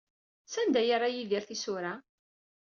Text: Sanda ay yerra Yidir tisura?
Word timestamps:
Sanda 0.53 0.77
ay 0.79 0.87
yerra 0.89 1.09
Yidir 1.15 1.43
tisura? 1.49 1.93